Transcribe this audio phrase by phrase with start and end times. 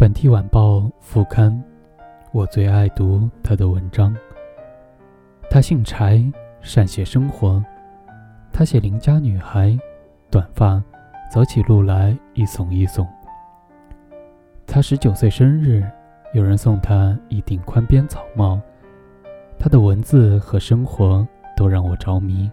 [0.00, 1.62] 本地晚报副刊，
[2.32, 4.16] 我最爱读他的文章。
[5.50, 6.24] 他姓柴，
[6.62, 7.62] 善写生活。
[8.50, 9.78] 他写邻家女孩，
[10.30, 10.82] 短发，
[11.30, 13.06] 走起路来一耸一耸。
[14.66, 15.84] 他十九岁生日，
[16.32, 18.58] 有人送他一顶宽边草帽。
[19.58, 22.50] 他的文字和生活都让我着迷。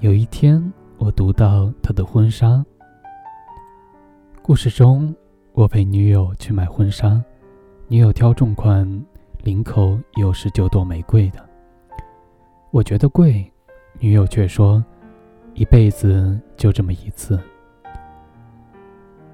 [0.00, 0.60] 有一天，
[0.98, 2.66] 我读到他的婚纱。
[4.42, 5.14] 故事中。
[5.56, 7.18] 我陪女友去买婚纱，
[7.88, 8.86] 女友挑中款，
[9.42, 11.42] 领口有十九朵玫瑰的。
[12.70, 13.50] 我觉得贵，
[13.98, 14.84] 女友却说，
[15.54, 17.40] 一辈子就这么一次。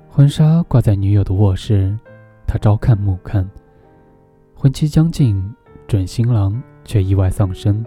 [0.09, 1.93] 婚纱挂在女友的卧室，
[2.47, 3.45] 她朝看暮看。
[4.55, 5.53] 婚期将近，
[5.89, 7.85] 准新郎却意外丧生。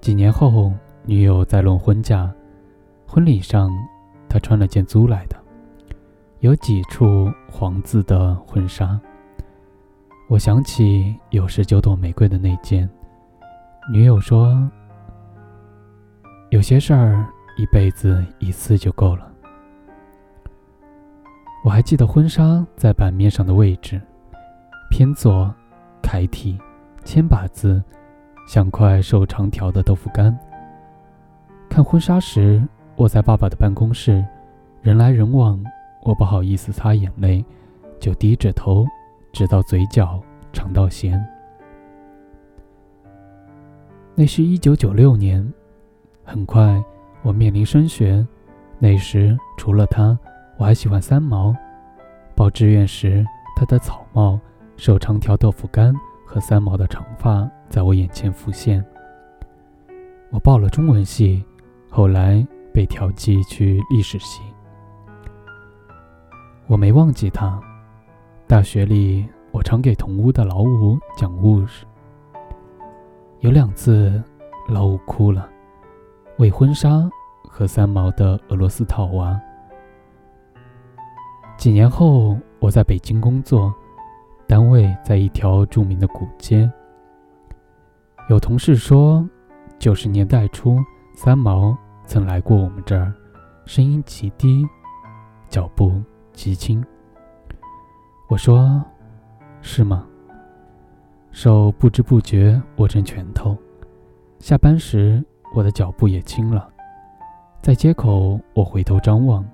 [0.00, 0.72] 几年后，
[1.04, 2.28] 女友在论婚嫁，
[3.06, 3.70] 婚礼上，
[4.28, 5.40] 她穿了件租来的。
[6.42, 8.98] 有几处黄字的婚纱，
[10.28, 12.90] 我想起有十九朵玫瑰的那件。
[13.92, 14.68] 女友说
[16.50, 17.24] ：“有些事儿
[17.56, 19.32] 一辈子一次就够了。”
[21.64, 24.00] 我还记得婚纱在版面上的位置，
[24.90, 25.48] 偏左，
[26.02, 26.58] 楷体，
[27.04, 27.80] 千把字，
[28.48, 30.36] 像块瘦长条的豆腐干。
[31.70, 32.60] 看婚纱时，
[32.96, 34.26] 我在爸爸的办公室，
[34.80, 35.62] 人来人往。
[36.02, 37.44] 我不好意思擦眼泪，
[38.00, 38.84] 就低着头，
[39.32, 40.20] 直到嘴角
[40.52, 41.22] 尝到咸。
[44.14, 45.52] 那是一九九六年，
[46.22, 46.82] 很快
[47.22, 48.26] 我面临升学。
[48.78, 50.18] 那时除了他，
[50.58, 51.54] 我还喜欢三毛。
[52.34, 53.24] 报志愿时，
[53.56, 54.38] 他的草帽、
[54.76, 55.94] 瘦长条豆腐干
[56.26, 58.84] 和三毛的长发在我眼前浮现。
[60.30, 61.44] 我报了中文系，
[61.88, 62.44] 后来
[62.74, 64.42] 被调剂去历史系。
[66.66, 67.60] 我没忘记他。
[68.46, 71.84] 大学里，我常给同屋的老五讲故事。
[73.40, 74.22] 有两次，
[74.68, 75.48] 老五哭了，
[76.38, 77.10] 为婚纱
[77.48, 79.38] 和三毛的俄罗斯套娃。
[81.56, 83.74] 几年后，我在北京工作，
[84.46, 86.70] 单位在一条著名的古街。
[88.28, 89.28] 有同事说，
[89.78, 90.78] 九十年代初，
[91.14, 93.12] 三毛曾来过我们这儿，
[93.66, 94.64] 声音极低，
[95.48, 96.00] 脚步。
[96.32, 96.84] 极轻。
[98.28, 98.82] 我说
[99.60, 100.06] ：“是吗？”
[101.32, 103.56] 手不知不觉握成拳头。
[104.38, 106.68] 下班时，我的脚步也轻了。
[107.60, 109.44] 在街口，我回头张望，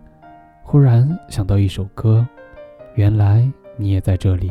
[0.63, 2.27] 忽然想到一首歌
[2.97, 4.51] ：“原来你也在这里。”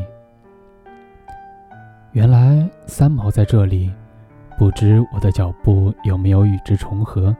[2.13, 3.91] 原来三毛在这里，
[4.57, 7.35] 不知我的脚步有没有与之重合。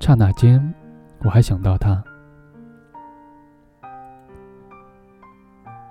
[0.00, 0.74] 刹那间，
[1.20, 2.02] 我还想到他。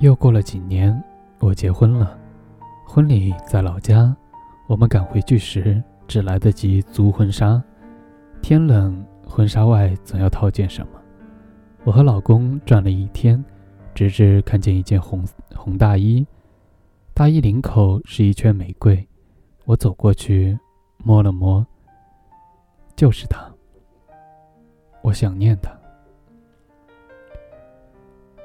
[0.03, 1.01] 又过了几年，
[1.39, 2.19] 我结婚了。
[2.85, 4.13] 婚礼在老家，
[4.67, 7.63] 我们赶回去时只来得及租婚纱。
[8.41, 10.99] 天冷，婚纱外总要套件什么。
[11.85, 13.41] 我和老公转了一天，
[13.95, 15.25] 直至看见一件红
[15.55, 16.27] 红大衣，
[17.13, 19.07] 大衣领口是一圈玫瑰。
[19.63, 20.59] 我走过去，
[20.97, 21.65] 摸了摸，
[22.93, 23.49] 就是它。
[25.01, 25.71] 我想念它。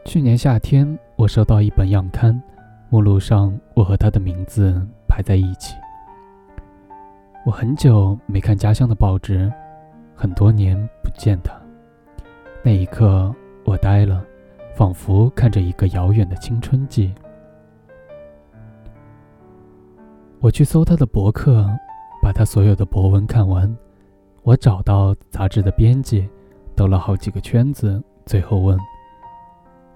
[0.08, 0.98] 去年夏天。
[1.16, 2.42] 我收到一本样刊，
[2.88, 5.74] 目录上我和他的名字排在一起。
[7.44, 9.52] 我很久没看家乡的报纸，
[10.14, 10.74] 很多年
[11.04, 11.52] 不见他。
[12.62, 13.30] 那一刻，
[13.66, 14.24] 我呆了，
[14.74, 17.14] 仿佛看着一个遥远的青春记。
[20.40, 21.68] 我去搜他的博客，
[22.22, 23.70] 把他所有的博文看完。
[24.42, 26.26] 我找到杂志的编辑，
[26.74, 28.78] 兜了好几个圈子，最后问：“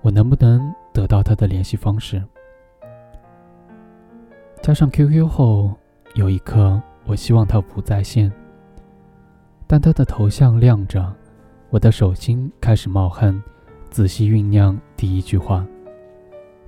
[0.03, 2.23] 我能不能？”得到他的联系方式，
[4.61, 5.73] 加上 QQ 后，
[6.17, 8.31] 有一刻我希望他不在线，
[9.67, 11.11] 但他的头像亮着，
[11.71, 13.43] 我的手心开始冒汗，
[13.89, 15.67] 仔细酝酿第一句话，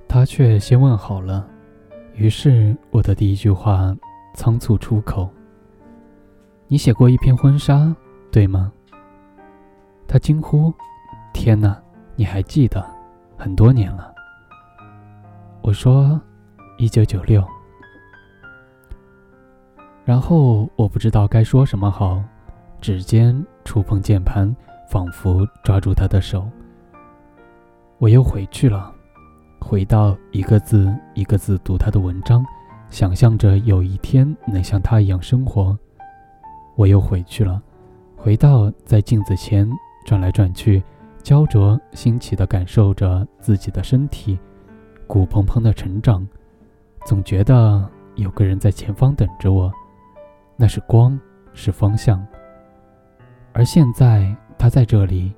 [0.07, 1.47] 他却先问好了，
[2.15, 3.95] 于是我的第一句话
[4.33, 5.29] 仓促出口
[6.67, 7.95] ：“你写过一篇婚纱，
[8.31, 8.73] 对吗？”
[10.09, 10.73] 他惊呼
[11.31, 11.79] ：“天哪，
[12.15, 12.94] 你还记得？
[13.37, 14.13] 很多年了。”
[15.61, 16.19] 我说
[16.77, 17.43] ：“一九九六。”
[20.05, 22.23] 然后我不知道该说什么好，
[22.79, 24.55] 指尖触碰键盘，
[24.87, 26.47] 仿佛抓住他的手。
[27.97, 28.93] 我又回去了，
[29.59, 32.45] 回到一个字一个字读他的文章，
[32.89, 35.75] 想象着有一天能像他一样生活。
[36.75, 37.59] 我又回去了，
[38.15, 39.67] 回到在镜子前
[40.05, 40.83] 转来转去，
[41.25, 44.37] 焦灼新奇地感受着自己的身体
[45.07, 46.23] 骨蓬蓬的成长，
[47.03, 49.73] 总觉得有个人在前方等着我，
[50.55, 51.19] 那是光，
[51.51, 52.23] 是方向。
[53.53, 55.33] 而现在，他在这里，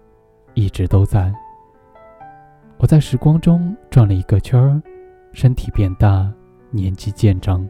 [0.55, 1.33] 一直都在。
[2.79, 4.81] 我在时光中转了一个圈儿，
[5.31, 6.29] 身体变大，
[6.69, 7.65] 年纪渐长，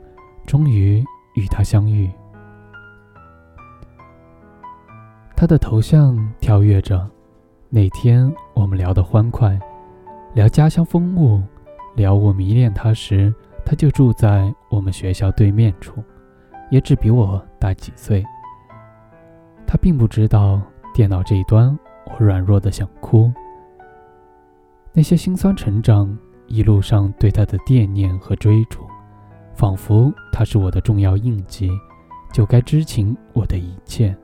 [0.47, 1.05] 终于
[1.35, 2.09] 与他相遇。
[5.35, 7.07] 他的头像跳跃着，
[7.69, 9.59] 那天我们聊得欢快，
[10.33, 11.43] 聊家乡风物，
[11.95, 13.33] 聊我迷恋他时，
[13.65, 16.01] 他就住在我们学校对面处，
[16.71, 18.23] 也只比我大几岁。
[19.65, 20.61] 他并不知道
[20.93, 23.29] 电脑这一端我软弱的想哭，
[24.93, 26.17] 那些心酸成长
[26.47, 28.87] 一路上对他的惦念和追逐，
[29.53, 31.69] 仿佛他是我的重要印记，
[32.31, 34.15] 就该知情我的一切。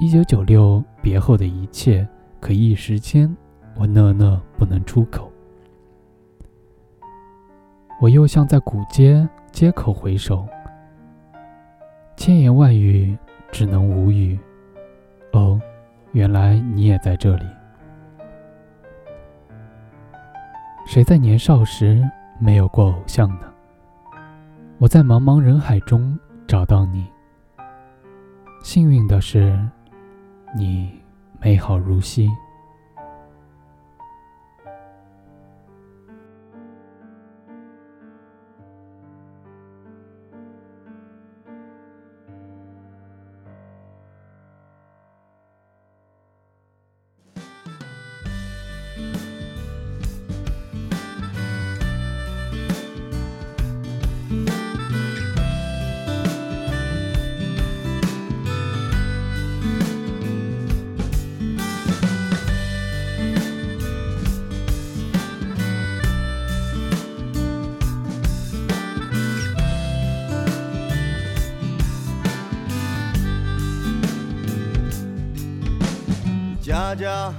[0.00, 2.06] 一九九六别后的一切，
[2.40, 3.28] 可一时间，
[3.74, 5.28] 我讷讷不能出口。
[8.00, 10.46] 我又像在古街街口回首，
[12.16, 13.18] 千言万语
[13.50, 14.38] 只能无语。
[15.32, 15.60] 哦，
[16.12, 17.44] 原来你也在这里。
[20.86, 22.08] 谁在年少时
[22.38, 23.52] 没有过偶像呢？
[24.78, 26.16] 我在茫茫人海中
[26.46, 27.04] 找到你。
[28.62, 29.58] 幸运的是。
[30.54, 30.90] 你
[31.40, 32.28] 美好如昔。
[76.68, 77.32] 佳佳，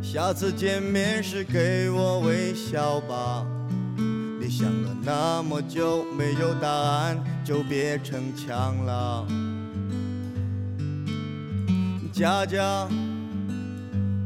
[0.00, 3.46] 下次见面时给我微笑吧。
[4.40, 9.26] 你想了那么久没有答案，就别逞强了。
[12.10, 12.88] 佳佳，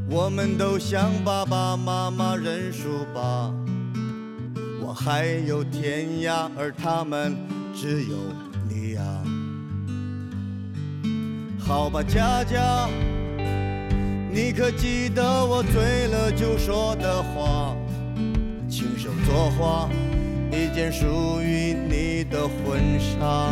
[0.08, 3.52] 我们都向爸爸妈妈认输吧。
[4.80, 7.36] 我还有天涯，而他们
[7.74, 8.16] 只有
[8.68, 9.02] 你呀。
[11.58, 12.88] 好吧，佳佳。
[14.36, 17.74] 你可记得我醉了就说的话？
[18.68, 19.88] 亲手作画
[20.52, 23.48] 一件属于你的婚纱。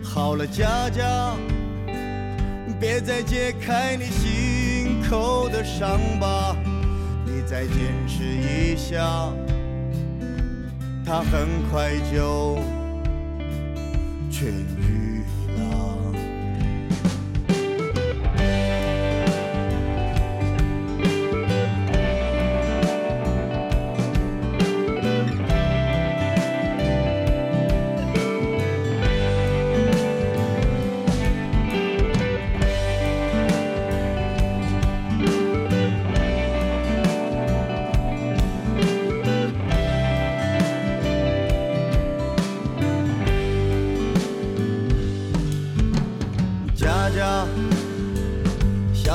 [0.00, 1.34] 好了，佳佳，
[2.78, 6.56] 别再揭开你心口的伤疤，
[7.26, 7.74] 你再坚
[8.06, 9.28] 持一下，
[11.04, 12.56] 它很快就
[14.30, 14.52] 痊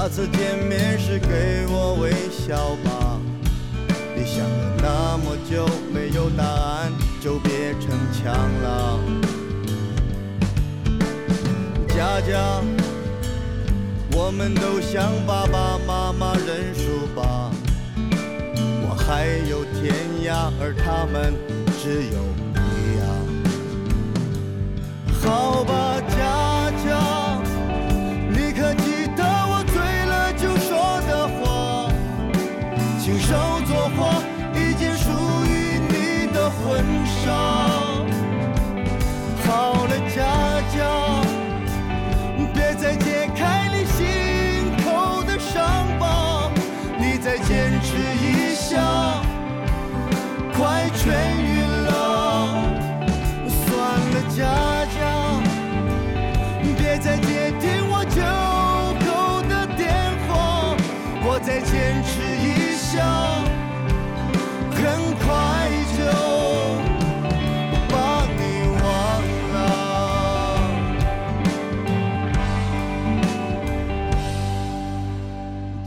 [0.08, 3.20] 下次见面时给我微笑吧。
[4.16, 8.34] 你想了那么久没有答案，就别逞强
[8.64, 9.00] 了。
[11.90, 12.64] 佳佳，
[14.14, 17.52] 我们都向爸爸妈妈认输吧。
[18.88, 21.34] 我还有天涯，而他们
[21.84, 22.24] 只有
[22.56, 23.04] 你呀。
[25.22, 26.47] 好吧，佳
[33.08, 33.57] 手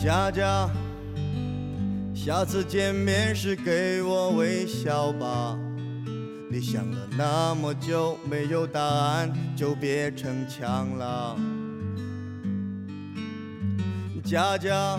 [0.02, 0.66] 佳佳，
[2.14, 5.58] 下次见面时给我微笑吧。
[6.50, 11.36] 你想了那么久没有答案，就别逞强了。
[14.24, 14.98] 佳佳，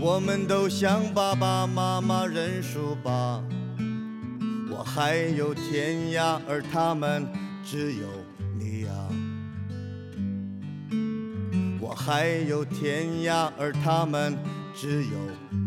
[0.00, 3.44] 我们都向爸爸妈妈认输吧。
[4.70, 7.28] 我还有天涯，而他们
[7.62, 8.06] 只有
[8.58, 8.92] 你呀。
[12.04, 14.36] 还有天涯，而他们
[14.74, 15.61] 只有。